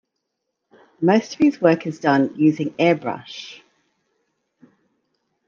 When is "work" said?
1.61-1.85